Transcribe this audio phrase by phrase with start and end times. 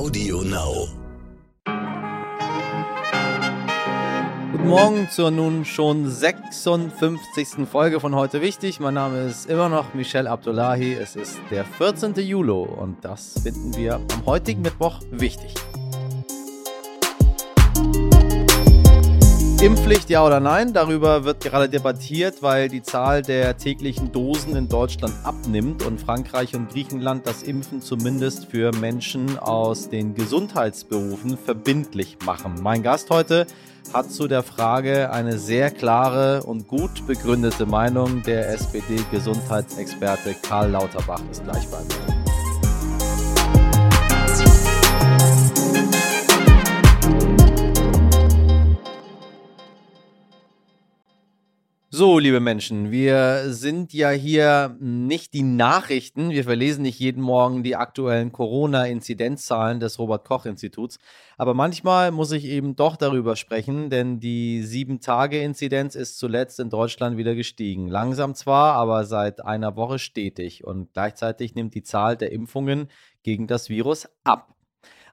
[0.00, 0.88] Audio Now.
[4.50, 7.68] Guten Morgen zur nun schon 56.
[7.70, 8.80] Folge von Heute Wichtig.
[8.80, 10.94] Mein Name ist immer noch Michel Abdullahi.
[10.94, 12.14] Es ist der 14.
[12.14, 15.52] Juli und das finden wir am heutigen Mittwoch wichtig.
[19.62, 20.72] Impfpflicht ja oder nein?
[20.72, 26.54] Darüber wird gerade debattiert, weil die Zahl der täglichen Dosen in Deutschland abnimmt und Frankreich
[26.54, 32.54] und Griechenland das Impfen zumindest für Menschen aus den Gesundheitsberufen verbindlich machen.
[32.62, 33.46] Mein Gast heute
[33.92, 38.22] hat zu der Frage eine sehr klare und gut begründete Meinung.
[38.22, 42.19] Der SPD-Gesundheitsexperte Karl Lauterbach ist gleich bei mir.
[52.00, 56.30] So, liebe Menschen, wir sind ja hier nicht die Nachrichten.
[56.30, 60.98] Wir verlesen nicht jeden Morgen die aktuellen Corona-Inzidenzzahlen des Robert-Koch-Instituts.
[61.36, 67.18] Aber manchmal muss ich eben doch darüber sprechen, denn die Sieben-Tage-Inzidenz ist zuletzt in Deutschland
[67.18, 67.86] wieder gestiegen.
[67.86, 70.64] Langsam zwar, aber seit einer Woche stetig.
[70.64, 72.88] Und gleichzeitig nimmt die Zahl der Impfungen
[73.24, 74.54] gegen das Virus ab.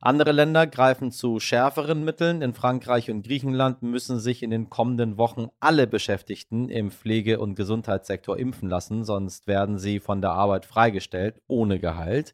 [0.02, 2.42] Andere Länder greifen zu schärferen Mitteln.
[2.42, 7.56] In Frankreich und Griechenland müssen sich in den kommenden Wochen alle Beschäftigten im Pflege- und
[7.56, 12.34] Gesundheitssektor impfen lassen, sonst werden sie von der Arbeit freigestellt ohne Gehalt.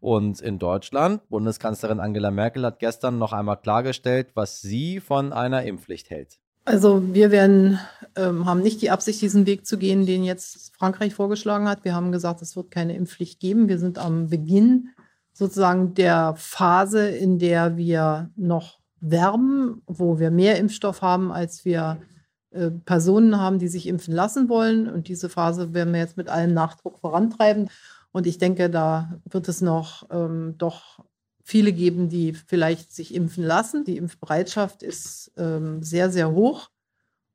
[0.00, 5.62] Und in Deutschland, Bundeskanzlerin Angela Merkel hat gestern noch einmal klargestellt, was sie von einer
[5.62, 6.38] Impfpflicht hält.
[6.64, 7.78] Also wir werden,
[8.16, 11.84] ähm, haben nicht die Absicht, diesen Weg zu gehen, den jetzt Frankreich vorgeschlagen hat.
[11.84, 13.68] Wir haben gesagt, es wird keine Impfpflicht geben.
[13.68, 14.90] Wir sind am Beginn
[15.32, 22.02] sozusagen der Phase, in der wir noch werben, wo wir mehr Impfstoff haben, als wir
[22.50, 24.88] äh, Personen haben, die sich impfen lassen wollen.
[24.88, 27.70] Und diese Phase werden wir jetzt mit allem Nachdruck vorantreiben.
[28.12, 31.00] Und ich denke, da wird es noch ähm, doch
[31.42, 33.84] viele geben, die vielleicht sich impfen lassen.
[33.84, 36.70] Die Impfbereitschaft ist ähm, sehr, sehr hoch.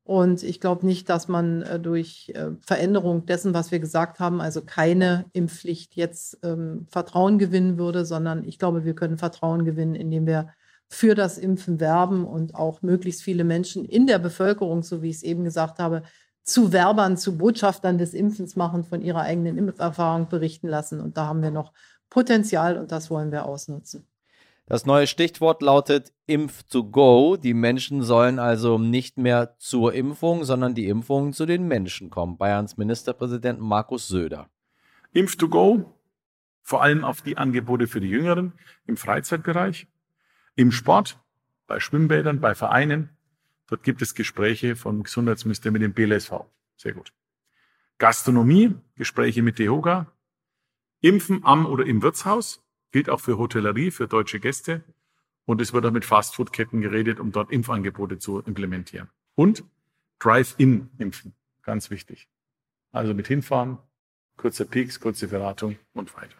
[0.05, 4.39] Und ich glaube nicht, dass man äh, durch äh, Veränderung dessen, was wir gesagt haben,
[4.39, 9.95] also keine Impfpflicht jetzt ähm, Vertrauen gewinnen würde, sondern ich glaube, wir können Vertrauen gewinnen,
[9.95, 10.49] indem wir
[10.87, 15.17] für das Impfen werben und auch möglichst viele Menschen in der Bevölkerung, so wie ich
[15.17, 16.03] es eben gesagt habe,
[16.43, 21.01] zu Werbern, zu Botschaftern des Impfens machen, von ihrer eigenen Impferfahrung berichten lassen.
[21.01, 21.73] Und da haben wir noch
[22.11, 24.05] Potenzial und das wollen wir ausnutzen.
[24.67, 27.37] Das neue Stichwort lautet Impf to go.
[27.37, 32.37] Die Menschen sollen also nicht mehr zur Impfung, sondern die Impfung zu den Menschen kommen.
[32.37, 34.49] Bayerns Ministerpräsident Markus Söder.
[35.11, 35.93] Impf to go,
[36.63, 38.53] vor allem auf die Angebote für die Jüngeren
[38.87, 39.87] im Freizeitbereich,
[40.55, 41.19] im Sport,
[41.67, 43.11] bei Schwimmbädern, bei Vereinen.
[43.67, 46.31] Dort gibt es Gespräche vom Gesundheitsminister mit dem BLSV.
[46.75, 47.13] Sehr gut.
[47.99, 50.11] Gastronomie, Gespräche mit DEHOGA,
[51.01, 52.64] Impfen am oder im Wirtshaus,
[52.95, 54.81] gilt auch für Hotellerie, für deutsche Gäste.
[55.43, 59.09] Und es wird auch mit Fastfood-Ketten geredet, um dort Impfangebote zu implementieren.
[59.35, 59.65] Und
[60.19, 62.29] Drive-In-Impfen, ganz wichtig.
[62.93, 63.79] Also mit hinfahren,
[64.37, 66.37] kurze Peaks, kurze Beratung und weiter.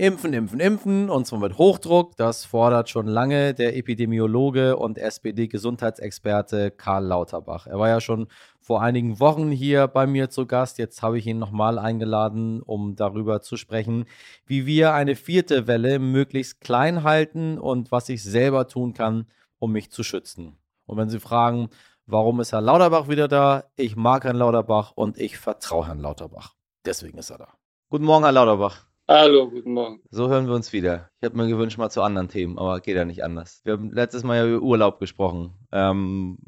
[0.00, 2.16] Impfen, impfen, impfen und zwar mit Hochdruck.
[2.16, 7.66] Das fordert schon lange der Epidemiologe und SPD-Gesundheitsexperte Karl Lauterbach.
[7.66, 8.28] Er war ja schon
[8.62, 10.78] vor einigen Wochen hier bei mir zu Gast.
[10.78, 14.06] Jetzt habe ich ihn nochmal eingeladen, um darüber zu sprechen,
[14.46, 19.26] wie wir eine vierte Welle möglichst klein halten und was ich selber tun kann,
[19.58, 20.56] um mich zu schützen.
[20.86, 21.68] Und wenn Sie fragen,
[22.06, 23.64] warum ist Herr Lauterbach wieder da?
[23.76, 26.54] Ich mag Herrn Lauterbach und ich vertraue Herrn Lauterbach.
[26.86, 27.48] Deswegen ist er da.
[27.90, 28.89] Guten Morgen, Herr Lauterbach.
[29.12, 30.00] Hallo, guten Morgen.
[30.12, 31.10] So hören wir uns wieder.
[31.20, 33.60] Ich habe mir gewünscht mal zu anderen Themen, aber geht ja nicht anders.
[33.64, 35.52] Wir haben letztes Mal ja über Urlaub gesprochen.
[35.72, 36.38] Ähm,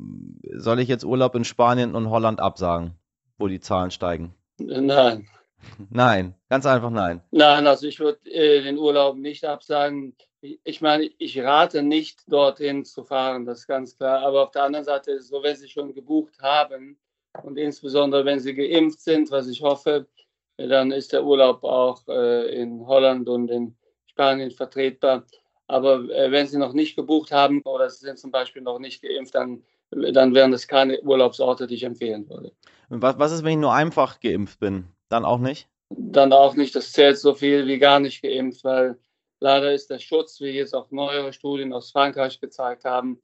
[0.55, 2.95] soll ich jetzt Urlaub in Spanien und Holland absagen,
[3.37, 4.37] wo die Zahlen steigen?
[4.59, 5.27] Nein.
[5.91, 7.21] Nein, ganz einfach nein.
[7.33, 10.15] Nein, also ich würde äh, den Urlaub nicht absagen.
[10.41, 14.21] Ich meine, ich rate nicht, dorthin zu fahren, das ist ganz klar.
[14.23, 16.97] Aber auf der anderen Seite ist es so, wenn Sie schon gebucht haben
[17.43, 20.07] und insbesondere wenn Sie geimpft sind, was ich hoffe,
[20.57, 23.77] dann ist der Urlaub auch äh, in Holland und in
[24.07, 25.25] Spanien vertretbar.
[25.67, 29.03] Aber äh, wenn Sie noch nicht gebucht haben oder Sie sind zum Beispiel noch nicht
[29.03, 32.53] geimpft, dann, dann wären das keine Urlaubsorte, die ich empfehlen würde.
[32.89, 34.87] Was, was ist, wenn ich nur einfach geimpft bin?
[35.09, 35.69] Dann auch nicht?
[35.89, 36.75] Dann auch nicht.
[36.75, 38.99] Das zählt so viel wie gar nicht geimpft, weil
[39.41, 43.21] leider ist der Schutz, wie jetzt auch neuere Studien aus Frankreich gezeigt haben,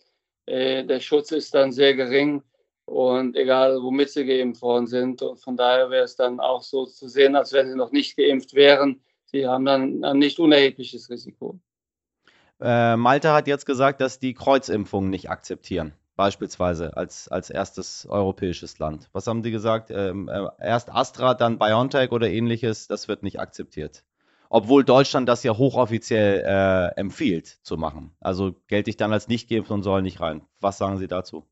[0.46, 2.42] äh, der Schutz ist dann sehr gering
[2.88, 5.22] und egal, womit sie geimpft worden sind.
[5.22, 8.16] Und von daher wäre es dann auch so zu sehen, als wenn sie noch nicht
[8.16, 9.00] geimpft wären.
[9.26, 11.60] Sie haben dann ein nicht unerhebliches Risiko.
[12.60, 18.78] Äh, Malte hat jetzt gesagt, dass die Kreuzimpfungen nicht akzeptieren, beispielsweise als, als erstes europäisches
[18.78, 19.08] Land.
[19.12, 19.90] Was haben die gesagt?
[19.90, 24.02] Ähm, äh, erst Astra, dann BioNTech oder ähnliches, das wird nicht akzeptiert.
[24.50, 28.12] obwohl Deutschland das ja hochoffiziell äh, empfiehlt zu machen.
[28.20, 30.42] Also gelte ich dann als nicht geimpft und soll nicht rein.
[30.60, 31.44] Was sagen Sie dazu?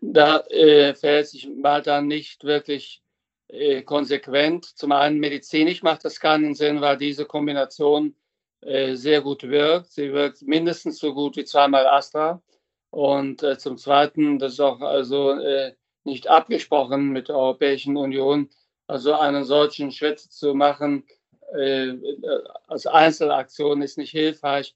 [0.00, 3.02] Da äh, verhält sich Malta nicht wirklich
[3.48, 4.64] äh, konsequent.
[4.64, 8.14] Zum einen medizinisch macht das keinen Sinn, weil diese Kombination
[8.60, 9.92] äh, sehr gut wirkt.
[9.92, 12.42] Sie wirkt mindestens so gut wie zweimal Astra.
[12.90, 15.74] Und äh, zum Zweiten, das ist auch also äh,
[16.04, 18.50] nicht abgesprochen mit der Europäischen Union,
[18.86, 21.04] also einen solchen Schritt zu machen
[21.54, 21.94] äh,
[22.66, 24.74] als Einzelaktion ist nicht hilfreich.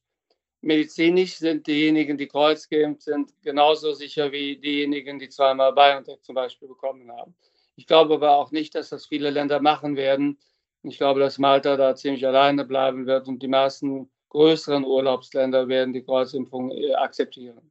[0.60, 6.68] Medizinisch sind diejenigen, die kreuzgeimpft sind, genauso sicher wie diejenigen, die zweimal BioNTech zum Beispiel
[6.68, 7.34] bekommen haben.
[7.76, 10.38] Ich glaube aber auch nicht, dass das viele Länder machen werden.
[10.82, 15.92] Ich glaube, dass Malta da ziemlich alleine bleiben wird und die meisten größeren Urlaubsländer werden
[15.92, 17.70] die Kreuzimpfung äh, akzeptieren.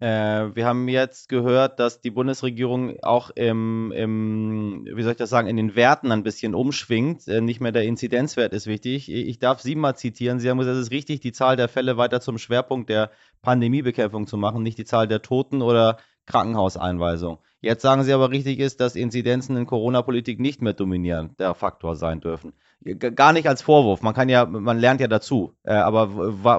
[0.00, 5.30] Äh, wir haben jetzt gehört, dass die Bundesregierung auch im, im, wie soll ich das
[5.30, 7.28] sagen, in den Werten ein bisschen umschwingt.
[7.28, 9.10] Äh, nicht mehr der Inzidenzwert ist wichtig.
[9.10, 10.40] Ich darf Sie mal zitieren.
[10.40, 13.12] Sie haben gesagt, es ist richtig, die Zahl der Fälle weiter zum Schwerpunkt der
[13.42, 17.38] Pandemiebekämpfung zu machen, nicht die Zahl der Toten oder Krankenhauseinweisung.
[17.64, 21.96] Jetzt sagen Sie aber richtig ist, dass Inzidenzen in Corona-Politik nicht mehr dominieren, der Faktor
[21.96, 22.52] sein dürfen.
[22.98, 24.02] Gar nicht als Vorwurf.
[24.02, 25.56] Man kann ja, man lernt ja dazu.
[25.62, 26.10] Äh, aber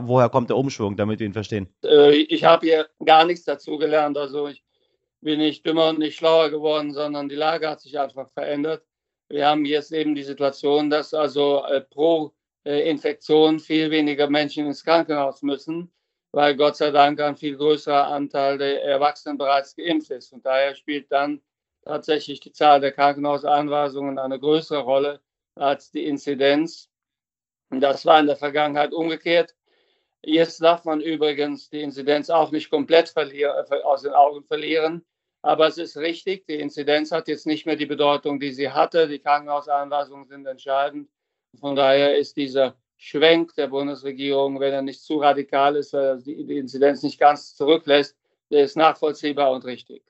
[0.08, 1.68] woher kommt der Umschwung, damit wir ihn verstehen?
[1.84, 4.18] Äh, ich habe hier gar nichts dazu gelernt.
[4.18, 4.64] Also ich
[5.22, 8.84] bin nicht dümmer und nicht schlauer geworden, sondern die Lage hat sich einfach verändert.
[9.30, 12.34] Wir haben jetzt eben die Situation, dass also äh, pro
[12.64, 15.92] Infektion viel weniger Menschen ins Krankenhaus müssen,
[16.36, 20.34] weil Gott sei Dank ein viel größerer Anteil der Erwachsenen bereits geimpft ist.
[20.34, 21.42] Und daher spielt dann
[21.86, 25.22] tatsächlich die Zahl der Krankenhausanweisungen eine größere Rolle
[25.56, 26.90] als die Inzidenz.
[27.70, 29.56] Und das war in der Vergangenheit umgekehrt.
[30.24, 33.16] Jetzt darf man übrigens die Inzidenz auch nicht komplett
[33.86, 35.06] aus den Augen verlieren.
[35.42, 39.08] Aber es ist richtig, die Inzidenz hat jetzt nicht mehr die Bedeutung, die sie hatte.
[39.08, 41.08] Die Krankenhausanweisungen sind entscheidend.
[41.62, 46.18] Von daher ist dieser Schwenk der Bundesregierung, wenn er nicht zu radikal ist, weil er
[46.18, 48.18] die Inzidenz nicht ganz zurücklässt,
[48.52, 50.04] der ist nachvollziehbar und richtig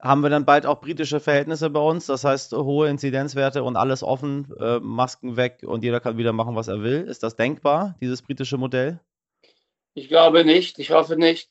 [0.00, 2.06] haben wir dann bald auch britische Verhältnisse bei uns.
[2.06, 6.56] Das heißt, hohe Inzidenzwerte und alles offen, äh, Masken weg und jeder kann wieder machen,
[6.56, 7.02] was er will.
[7.02, 9.00] Ist das denkbar, dieses britische Modell?
[9.94, 10.78] Ich glaube nicht.
[10.78, 11.50] Ich hoffe nicht.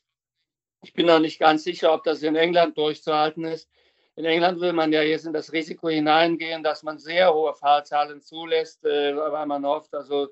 [0.82, 3.68] Ich bin noch nicht ganz sicher, ob das in England durchzuhalten ist.
[4.16, 8.20] In England will man ja jetzt in das Risiko hineingehen, dass man sehr hohe Fallzahlen
[8.20, 10.28] zulässt, äh, weil man hofft, also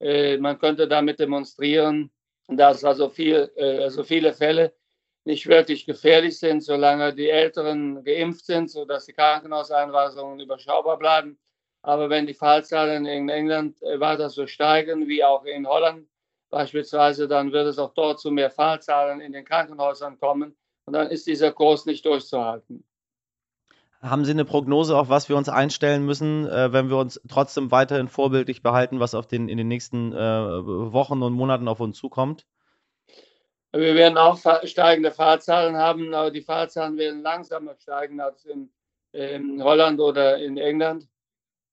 [0.00, 2.10] äh, man könnte damit demonstrieren,
[2.48, 4.74] dass also, viel, äh, also viele Fälle
[5.24, 11.38] nicht wirklich gefährlich sind, solange die Älteren geimpft sind, sodass die Krankenhauseinweisungen überschaubar bleiben.
[11.82, 16.08] Aber wenn die Fallzahlen in England weiter so steigen wie auch in Holland
[16.50, 20.56] beispielsweise, dann wird es auch dort zu mehr Fallzahlen in den Krankenhäusern kommen.
[20.86, 22.87] Und dann ist dieser Kurs nicht durchzuhalten.
[24.00, 27.72] Haben Sie eine Prognose, auf was wir uns einstellen müssen, äh, wenn wir uns trotzdem
[27.72, 31.98] weiterhin vorbildlich behalten, was auf den, in den nächsten äh, Wochen und Monaten auf uns
[31.98, 32.46] zukommt?
[33.72, 38.70] Wir werden auch steigende Fahrzahlen haben, aber die Fahrzahlen werden langsamer steigen als in,
[39.12, 41.06] in Holland oder in England.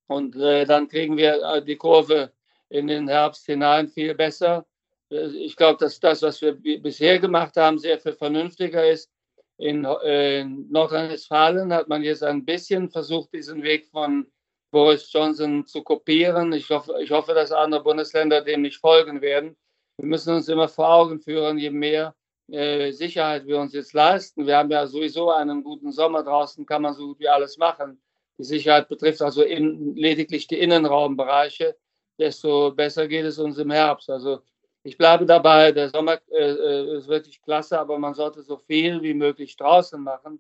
[0.07, 2.31] Und äh, dann kriegen wir äh, die Kurve
[2.69, 4.65] in den Herbst hinein viel besser.
[5.09, 9.09] Äh, ich glaube, dass das, was wir bisher gemacht haben, sehr viel vernünftiger ist.
[9.57, 14.27] In, äh, in Nordrhein-Westfalen hat man jetzt ein bisschen versucht, diesen Weg von
[14.71, 16.51] Boris Johnson zu kopieren.
[16.53, 19.55] Ich hoffe, ich hoffe dass andere Bundesländer dem nicht folgen werden
[19.97, 22.15] wir müssen uns immer vor Augen führen, je mehr
[22.51, 24.45] äh, Sicherheit wir uns jetzt leisten.
[24.45, 28.01] Wir haben ja sowieso einen guten Sommer draußen, kann man so gut wie alles machen.
[28.37, 31.77] Die Sicherheit betrifft also in, lediglich die Innenraumbereiche,
[32.19, 34.09] desto besser geht es uns im Herbst.
[34.09, 34.41] Also
[34.85, 39.01] ich bleibe dabei, der Sommer äh, äh ist wirklich klasse, aber man sollte so viel
[39.01, 40.39] wie möglich draußen machen.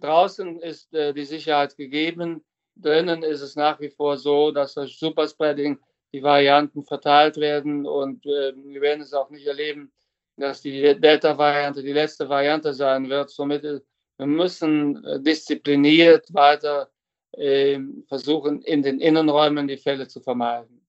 [0.00, 2.44] Draußen ist äh, die Sicherheit gegeben,
[2.76, 5.80] drinnen ist es nach wie vor so, dass das Superspreading
[6.12, 9.92] die Varianten verteilt werden und äh, wir werden es auch nicht erleben,
[10.36, 13.30] dass die Delta-Variante die letzte Variante sein wird.
[13.30, 13.80] Somit äh,
[14.18, 16.88] wir müssen äh, diszipliniert weiter
[17.32, 20.81] äh, versuchen, in den Innenräumen die Fälle zu vermeiden.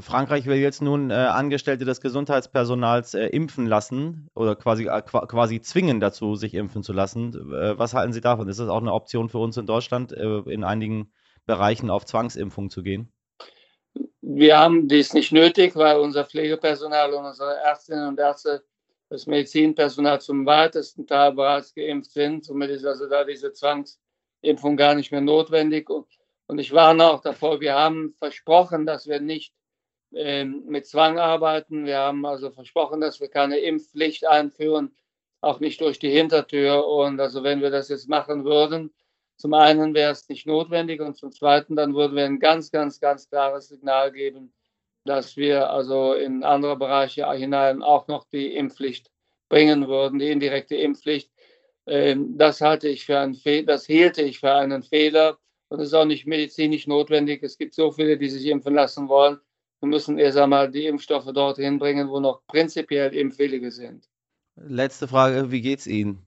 [0.00, 5.60] Frankreich will jetzt nun äh, Angestellte des Gesundheitspersonals äh, impfen lassen oder quasi, äh, quasi
[5.60, 7.32] zwingen dazu, sich impfen zu lassen.
[7.52, 8.48] Äh, was halten Sie davon?
[8.48, 11.12] Ist das auch eine Option für uns in Deutschland, äh, in einigen
[11.46, 13.12] Bereichen auf Zwangsimpfung zu gehen?
[14.20, 18.64] Wir haben dies nicht nötig, weil unser Pflegepersonal und unsere Ärztinnen und Ärzte,
[19.08, 22.44] das Medizinpersonal zum weitesten Teil bereits geimpft sind.
[22.44, 25.88] Somit ist also da diese Zwangsimpfung gar nicht mehr notwendig.
[25.88, 29.54] Und ich warne auch davor, wir haben versprochen, dass wir nicht
[30.66, 31.84] mit Zwang arbeiten.
[31.84, 34.96] Wir haben also versprochen, dass wir keine Impfpflicht einführen,
[35.40, 36.86] auch nicht durch die Hintertür.
[36.86, 38.92] Und also wenn wir das jetzt machen würden,
[39.36, 43.00] zum einen wäre es nicht notwendig und zum zweiten dann würden wir ein ganz, ganz,
[43.00, 44.54] ganz klares Signal geben,
[45.04, 49.10] dass wir also in andere Bereiche hinein auch noch die Impfpflicht
[49.48, 51.30] bringen würden, die indirekte Impfpflicht.
[51.86, 55.94] Ähm, das halte ich für einen Fehler, das hielte ich für einen Fehler und ist
[55.94, 57.42] auch nicht medizinisch notwendig.
[57.42, 59.38] Es gibt so viele, die sich impfen lassen wollen.
[59.86, 64.08] Wir müssen erst einmal die Impfstoffe dorthin bringen, wo noch prinzipiell Impfwillige sind.
[64.56, 66.26] Letzte Frage, wie geht's Ihnen?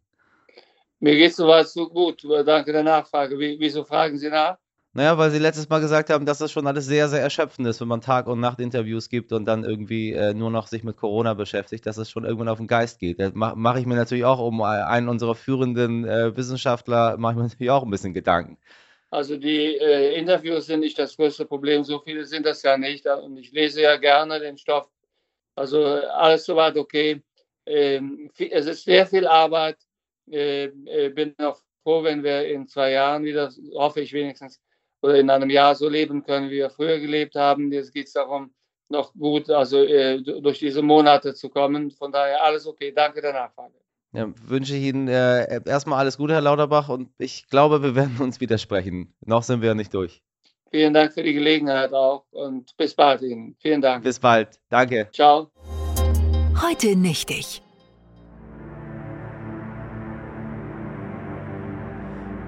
[1.02, 2.24] Mir geht es soweit so gut.
[2.46, 3.38] Danke der Nachfrage.
[3.38, 4.58] Wie, wieso fragen Sie nach?
[4.94, 7.82] Naja, weil Sie letztes Mal gesagt haben, dass das schon alles sehr, sehr erschöpfend ist,
[7.82, 11.34] wenn man Tag- und Nacht-Interviews gibt und dann irgendwie äh, nur noch sich mit Corona
[11.34, 13.20] beschäftigt, dass es schon irgendwann auf den Geist geht.
[13.20, 17.38] Da mache mach ich mir natürlich auch um einen unserer führenden äh, Wissenschaftler, mache ich
[17.38, 18.58] mir natürlich auch ein bisschen Gedanken.
[19.12, 23.06] Also die äh, Interviews sind nicht das größte Problem, so viele sind das ja nicht.
[23.08, 24.90] Und ich lese ja gerne den Stoff.
[25.56, 27.22] Also alles soweit okay.
[27.66, 29.78] Ähm, es ist sehr viel Arbeit.
[30.30, 34.62] Äh, äh, bin auch froh, wenn wir in zwei Jahren wieder, hoffe ich wenigstens,
[35.02, 37.72] oder in einem Jahr so leben können, wie wir früher gelebt haben.
[37.72, 38.54] Jetzt geht es darum,
[38.90, 41.92] noch gut also äh, durch diese Monate zu kommen.
[41.92, 42.92] Von daher alles okay.
[42.92, 43.74] Danke der Nachfrage.
[44.12, 48.18] Ja, wünsche ich Ihnen äh, erstmal alles Gute, Herr Lauterbach, und ich glaube, wir werden
[48.20, 49.14] uns widersprechen.
[49.24, 50.24] Noch sind wir nicht durch.
[50.72, 53.56] Vielen Dank für die Gelegenheit auch und bis bald Ihnen.
[53.60, 54.04] Vielen Dank.
[54.04, 54.60] Bis bald.
[54.70, 55.10] Danke.
[55.12, 55.52] Ciao.
[56.62, 57.62] Heute nichtig.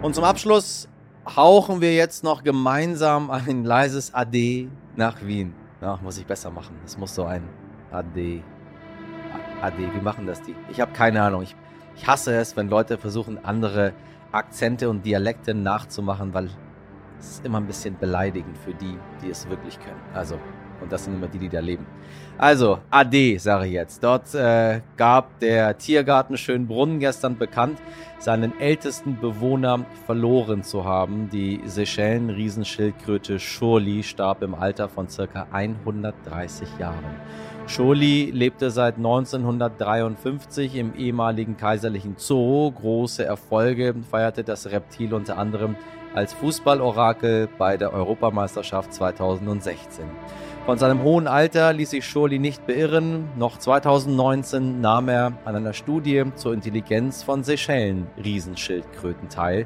[0.01, 0.88] Und zum Abschluss
[1.27, 5.53] hauchen wir jetzt noch gemeinsam ein leises Ade nach Wien.
[5.80, 6.75] Ja, muss ich besser machen.
[6.86, 7.48] Es muss so ein
[7.91, 8.44] Ade.
[9.62, 10.56] Ade, wie machen das die?
[10.70, 11.44] Ich habe keine Ahnung.
[11.44, 11.56] Ich,
[11.96, 13.94] ich hasse es, wenn Leute versuchen, andere
[14.32, 16.50] Akzente und Dialekte nachzumachen, weil
[17.20, 20.01] es ist immer ein bisschen beleidigend für die, die es wirklich können.
[20.13, 20.39] Also,
[20.82, 21.86] und das sind immer die, die da leben.
[22.39, 24.03] Also, Ade, sage ich jetzt.
[24.03, 27.77] Dort äh, gab der Tiergarten Schönbrunn gestern bekannt,
[28.18, 31.30] seinen ältesten Bewohner verloren zu haben.
[31.30, 37.15] Die Seychellen-Riesenschildkröte Shirley starb im Alter von circa 130 Jahren.
[37.68, 42.72] Shirley lebte seit 1953 im ehemaligen kaiserlichen Zoo.
[42.72, 45.75] Große Erfolge feierte das Reptil unter anderem
[46.13, 50.06] als Fußballorakel bei der Europameisterschaft 2016.
[50.65, 53.30] Von seinem hohen Alter ließ sich Schurli nicht beirren.
[53.38, 59.65] Noch 2019 nahm er an einer Studie zur Intelligenz von Seychellen-Riesenschildkröten teil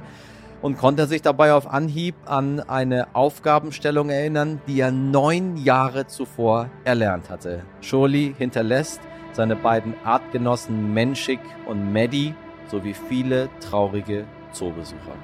[0.62, 6.70] und konnte sich dabei auf Anhieb an eine Aufgabenstellung erinnern, die er neun Jahre zuvor
[6.84, 7.64] erlernt hatte.
[7.82, 9.02] Schurli hinterlässt
[9.34, 12.34] seine beiden Artgenossen Menschik und Maddie
[12.68, 15.16] sowie viele traurige Zoobesucher.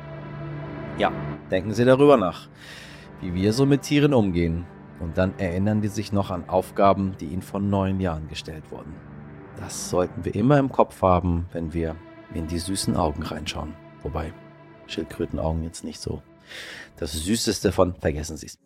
[0.98, 1.12] Ja,
[1.50, 2.48] denken Sie darüber nach,
[3.22, 4.66] wie wir so mit Tieren umgehen.
[5.00, 8.94] Und dann erinnern die sich noch an Aufgaben, die ihnen vor neun Jahren gestellt wurden.
[9.60, 11.96] Das sollten wir immer im Kopf haben, wenn wir
[12.36, 13.74] in die süßen Augen reinschauen.
[14.04, 14.32] Wobei
[14.92, 16.22] Schildkrötenaugen jetzt nicht so
[16.98, 18.58] das Süßeste von, vergessen Sie es.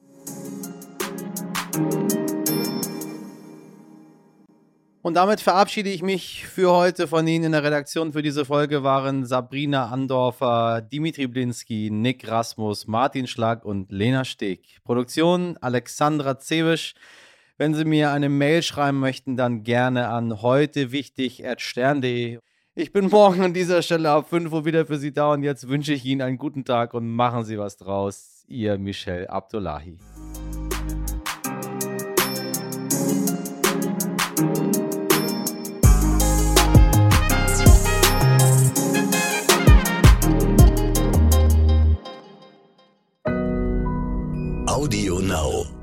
[5.05, 7.46] Und damit verabschiede ich mich für heute von Ihnen.
[7.46, 13.63] In der Redaktion für diese Folge waren Sabrina Andorfer, Dimitri Blinski, Nick Rasmus, Martin Schlag
[13.65, 14.79] und Lena Steg.
[14.84, 16.96] Produktion Alexandra Zewisch.
[17.58, 22.39] Wenn Sie mir eine Mail schreiben möchten, dann gerne an heute wichtig stern.de.
[22.77, 25.70] Ich bin morgen an dieser Stelle ab 5 Uhr wieder für Sie da und jetzt
[25.70, 28.44] wünsche ich Ihnen einen guten Tag und machen Sie was draus.
[28.50, 29.98] Ihr Michel Abdullahi.
[44.67, 45.75] Audio Now.